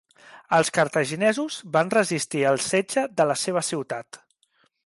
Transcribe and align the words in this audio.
Els 0.59 0.71
cartaginesos 0.77 1.59
van 1.77 1.93
resistir 1.97 2.43
el 2.53 2.59
setge 2.71 3.07
de 3.21 3.31
la 3.33 3.39
seva 3.47 3.67
ciutat. 3.73 4.25